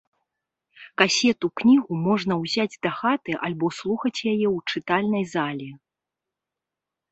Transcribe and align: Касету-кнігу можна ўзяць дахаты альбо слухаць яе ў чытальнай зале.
Касету-кнігу 1.01 1.97
можна 2.07 2.33
ўзяць 2.43 2.79
дахаты 2.87 3.37
альбо 3.49 3.71
слухаць 3.81 4.15
яе 4.33 4.47
ў 4.55 4.81
чытальнай 4.81 5.25
зале. 5.37 5.69